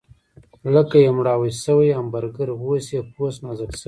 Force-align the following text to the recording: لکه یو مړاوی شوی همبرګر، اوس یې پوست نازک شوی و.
لکه 0.75 0.95
یو 0.99 1.13
مړاوی 1.17 1.51
شوی 1.63 1.89
همبرګر، 1.99 2.47
اوس 2.53 2.85
یې 2.95 3.01
پوست 3.13 3.39
نازک 3.45 3.71
شوی 3.71 3.77
و. 3.77 3.79